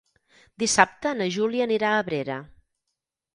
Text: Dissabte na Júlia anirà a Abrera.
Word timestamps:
Dissabte 0.63 1.11
na 1.19 1.27
Júlia 1.35 1.67
anirà 1.67 1.93
a 1.93 2.01
Abrera. 2.05 2.39